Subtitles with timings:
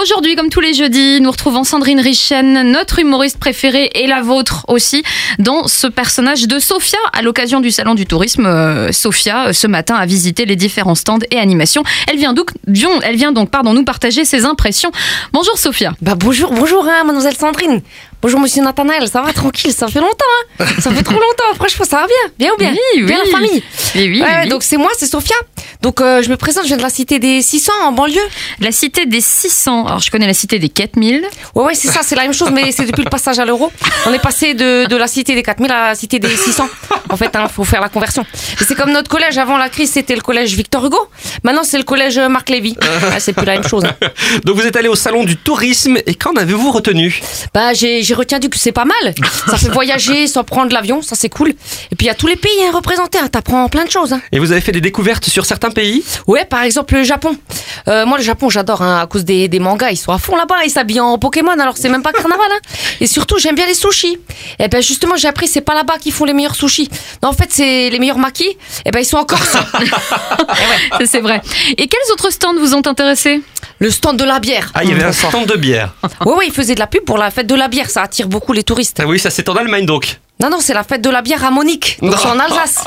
[0.00, 4.64] Aujourd'hui, comme tous les jeudis, nous retrouvons Sandrine Richen, notre humoriste préférée et la vôtre
[4.68, 5.02] aussi,
[5.38, 6.98] dans ce personnage de Sophia.
[7.12, 10.94] À l'occasion du Salon du Tourisme, euh, Sophia, euh, ce matin, a visité les différents
[10.94, 11.82] stands et animations.
[12.08, 12.50] Elle vient donc,
[13.02, 14.90] elle vient donc pardon, nous partager ses impressions.
[15.34, 15.92] Bonjour Sophia.
[16.00, 17.82] Bah bonjour, bonjour, hein, mademoiselle Sandrine.
[18.22, 20.24] Bonjour, monsieur Nathanaël, ça va tranquille, ça fait longtemps,
[20.58, 20.64] hein.
[20.78, 23.30] Ça fait trop longtemps, franchement, ça va bien, bien ou bien Oui, Bien oui.
[23.32, 23.62] la famille
[23.94, 25.36] Oui, Ouais, donc c'est moi, c'est Sophia.
[25.82, 28.20] Donc euh, je me présente, je viens de la cité des 600 en banlieue.
[28.60, 29.86] La cité des 600.
[29.86, 31.22] Alors, je connais la cité des 4000.
[31.54, 33.72] Ouais, ouais, c'est ça, c'est la même chose, mais c'est depuis le passage à l'euro.
[34.06, 36.68] On est passé de, de la cité des 4000 à la cité des 600.
[37.08, 38.24] En fait, hein, faut faire la conversion.
[38.60, 40.98] Et c'est comme notre collège, avant la crise, c'était le collège Victor Hugo.
[41.44, 42.76] Maintenant, c'est le collège Marc Lévy.
[43.12, 43.84] Ah, c'est plus la même chose.
[43.84, 43.94] hein.
[44.44, 47.20] Donc vous êtes allé au salon du tourisme et qu'en avez-vous retenu?
[47.54, 49.14] Bah, j'ai j'ai retenu que c'est pas mal.
[49.48, 51.48] Ça fait voyager sans prendre l'avion, ça c'est cool.
[51.50, 54.12] Et puis il y a tous les pays hein, représentés, hein, t'apprends plein de choses.
[54.12, 54.20] Hein.
[54.32, 57.36] Et vous avez fait des découvertes sur certains pays Ouais, par exemple le Japon.
[57.88, 60.36] Euh, moi le Japon j'adore hein, à cause des, des mangas, ils sont à fond
[60.36, 62.46] là-bas, ils s'habillent en Pokémon alors c'est même pas carnaval.
[62.52, 62.58] Hein.
[63.00, 64.18] Et surtout j'aime bien les sushis.
[64.58, 66.88] Et ben justement j'ai appris c'est pas là-bas qu'ils font les meilleurs sushis.
[67.22, 68.56] Non en fait c'est les meilleurs maquis.
[68.84, 69.50] Et ben ils sont en Corse.
[69.56, 69.66] Ça,
[71.06, 71.40] C'est vrai.
[71.76, 73.40] Et quels autres stands vous ont intéressé?
[73.78, 74.70] Le stand de la bière.
[74.74, 75.94] Ah, il y avait un stand de bière.
[76.26, 78.28] Ouais ouais ils faisaient de la pub pour la fête de la bière, ça attire
[78.28, 79.00] beaucoup les touristes.
[79.02, 80.18] Ah oui, ça c'est en Allemagne donc.
[80.40, 82.84] Non non c'est la fête de la bière à Monique, donc en Alsace.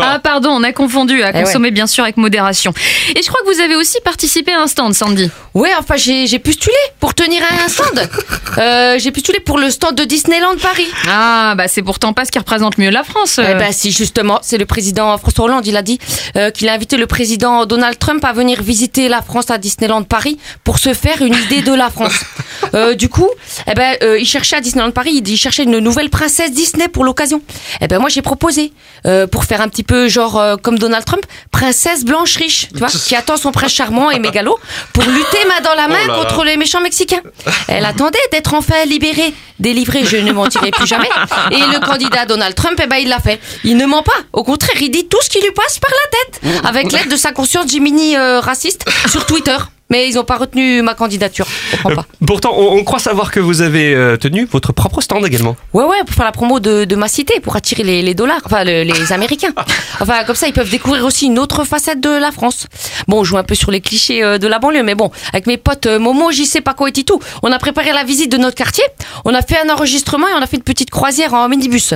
[0.00, 1.22] Ah, pardon, on a confondu.
[1.22, 1.42] À Eh ouais.
[1.44, 2.72] consommer, bien sûr, avec modération.
[3.14, 5.30] Et je crois que vous avez aussi participé à un stand, Sandy.
[5.54, 8.08] Ouais, enfin, j'ai j'ai postulé pour tenir un stand.
[8.56, 10.86] Euh, j'ai postulé pour le stand de Disneyland Paris.
[11.08, 13.40] Ah, bah c'est pourtant pas ce qui représente mieux la France.
[13.40, 13.46] euh.
[13.50, 15.98] Eh ben, si, justement, c'est le président François Hollande, il a dit
[16.36, 20.04] euh, qu'il a invité le président Donald Trump à venir visiter la France à Disneyland
[20.04, 22.12] Paris pour se faire une idée de la France.
[22.72, 23.28] Euh, du coup,
[23.70, 26.88] eh ben, euh, il cherchait à Disneyland Paris, il il cherchait une nouvelle princesse Disney
[26.88, 27.42] pour l'occasion.
[27.80, 28.72] Eh ben, moi, j'ai proposé,
[29.06, 32.78] euh, pour faire un petit peu genre euh, comme Donald Trump, princesse blanche riche, tu
[32.78, 34.58] vois, qui attend son prince charmant et mégalo
[34.92, 36.22] pour lutter main dans la main Oh là là.
[36.24, 37.20] contre les méchants mexicains.
[37.68, 41.08] Elle attendait d'être enfin libérée, délivrée, je ne mentirai plus jamais.
[41.50, 43.40] Et le candidat Donald Trump, eh ben, il l'a fait.
[43.64, 44.12] Il ne ment pas.
[44.32, 47.16] Au contraire, il dit tout ce qui lui passe par la tête, avec l'aide de
[47.16, 49.56] sa conscience Jiminy euh, raciste sur Twitter.
[49.90, 51.46] Mais ils n'ont pas retenu ma candidature.
[51.70, 55.00] Je comprends Euh, pourtant, on, on croit savoir que vous avez euh, tenu votre propre
[55.02, 55.56] stand également.
[55.74, 58.40] Ouais, ouais, pour faire la promo de, de ma cité, pour attirer les, les dollars,
[58.46, 59.52] enfin le- les Américains.
[60.00, 62.66] Enfin, comme ça, ils peuvent découvrir aussi une autre facette de la France.
[63.08, 65.46] Bon, on joue un peu sur les clichés euh, de la banlieue, mais bon, avec
[65.46, 68.56] mes potes euh, Momo, JC, Paco et Titou, on a préparé la visite de notre
[68.56, 68.84] quartier,
[69.26, 71.92] on a fait un enregistrement et on a fait une petite croisière en minibus.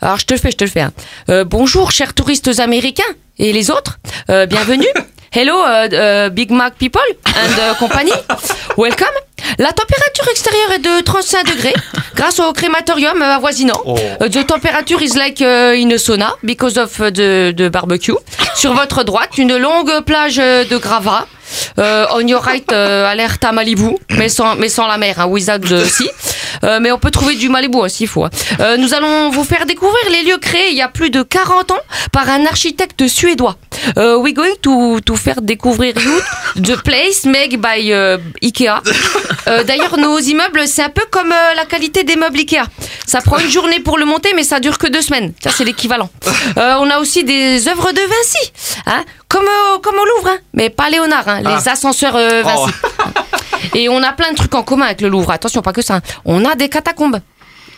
[0.00, 0.82] Alors, je te le fais, je te le fais.
[0.82, 0.92] hein.
[1.28, 3.02] Euh, bonjour, chers touristes américains
[3.38, 3.98] et les autres,
[4.30, 4.86] euh, bienvenue.
[5.34, 8.12] Hello, euh, euh, Big Mac people and euh, company.
[8.76, 9.06] Welcome.
[9.58, 11.74] La température extérieure est de 35 degrés
[12.14, 13.80] grâce au crématorium euh, avoisinant.
[13.86, 13.96] Oh.
[14.20, 18.12] Uh, the temperature is like uh, in a sauna because of uh, the, the barbecue.
[18.54, 21.26] Sur votre droite, une longue plage euh, de gravats.
[21.78, 25.26] Euh, on your right, euh, alerte à Malibu, mais sans, mais sans la mer, hein,
[25.26, 26.10] without the sea.
[26.64, 28.24] Euh, mais on peut trouver du Malibu hein, s'il faut.
[28.24, 28.30] hein.
[28.60, 31.70] Euh, nous allons vous faire découvrir les lieux créés il y a plus de 40
[31.72, 31.80] ans
[32.12, 33.56] par un architecte suédois.
[33.98, 36.12] Euh, we going to, to faire découvrir you
[36.62, 38.80] the place made by euh, Ikea.
[39.48, 42.62] Euh, D'ailleurs, nos immeubles, c'est un peu comme euh, la qualité des meubles Ikea.
[43.06, 45.32] Ça prend une journée pour le monter, mais ça dure que deux semaines.
[45.42, 46.10] Ça, c'est l'équivalent.
[46.58, 48.52] Euh, on a aussi des œuvres de Vinci,
[48.86, 49.48] hein, comme,
[49.82, 52.72] comme au Louvre, hein, mais pas Léonard, hein, les ascenseurs euh, Vinci.
[53.74, 55.30] Et on a plein de trucs en commun avec le Louvre.
[55.30, 55.96] Attention, pas que ça.
[55.96, 56.02] hein.
[56.24, 57.20] On a des catacombes.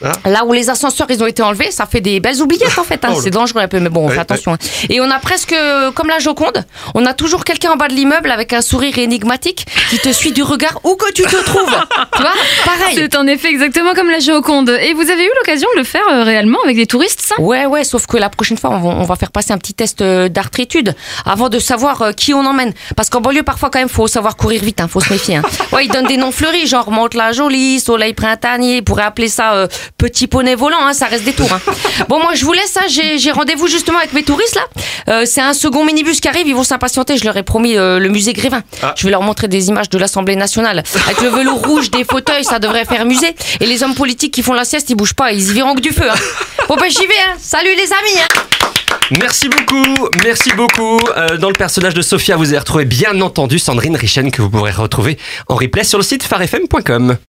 [0.04, 0.28] Ah.
[0.30, 3.04] Là où les ascenseurs ils ont été enlevés, ça fait des belles oubliettes en fait.
[3.04, 3.10] hein.
[3.14, 3.20] Oh.
[3.22, 4.54] C'est dangereux un peu, mais bon, on fait attention.
[4.54, 4.58] hein.
[4.90, 5.54] Et on a presque
[5.94, 9.66] comme la Joconde, on a toujours quelqu'un en bas de l'immeuble avec un sourire énigmatique
[9.90, 11.64] qui te suit du regard où que tu te trouves.
[12.16, 12.32] tu vois?
[12.64, 12.94] Pareil.
[12.96, 14.70] C'est en effet exactement comme la Joconde.
[14.70, 17.40] Et vous avez eu l'occasion de le faire euh, réellement avec des touristes, ça?
[17.40, 19.74] Ouais, ouais, sauf que la prochaine fois, on va, on va faire passer un petit
[19.74, 20.94] test euh, d'artritude
[21.24, 22.72] avant de savoir euh, qui on emmène.
[22.96, 25.36] Parce qu'en banlieue, parfois, quand même, faut savoir courir vite, hein, faut se méfier.
[25.36, 25.42] Hein.
[25.72, 29.66] Ouais, ils donnent des noms fleuris, genre Monte-la-Jolie, Soleil printanier, ils pourraient appeler ça euh,
[29.96, 31.52] Petit poney volant, hein, ça reste des tours.
[31.52, 31.60] Hein.
[32.08, 34.62] Bon, moi, je vous laisse, hein, j'ai j'ai rendez-vous justement avec mes touristes, là.
[35.08, 37.98] Euh, C'est un second minibus qui arrive, ils vont s'impatienter, je leur ai promis euh,
[37.98, 38.62] le musée Grévin.
[38.82, 38.94] Ah.
[38.96, 40.82] Je vais leur montrer des images de l'Assemblée nationale.
[41.06, 43.34] Avec le velours rouge des fauteuils, ça devrait faire musée.
[43.60, 45.80] Et les hommes politiques qui font la sieste, ils bougent pas, ils y verront que
[45.80, 46.10] du feu.
[46.10, 46.14] Hein.
[46.68, 47.36] Bon, ben, j'y vais, hein.
[47.38, 48.40] Salut les amis, hein.
[49.20, 50.98] Merci beaucoup, merci beaucoup.
[51.16, 54.48] Euh, dans le personnage de Sophia, vous avez retrouvé bien entendu Sandrine Richen que vous
[54.48, 55.18] pourrez retrouver
[55.48, 57.16] en replay sur le site farfm.com.